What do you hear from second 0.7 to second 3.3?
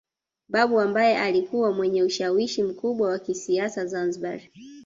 ambaye alikuwa mwenye ushawishi mkubwa wa